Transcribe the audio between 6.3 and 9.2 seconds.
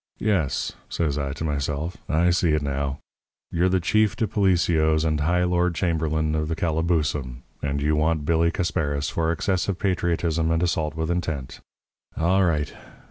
of the Calaboosum; and you want Billy Casparis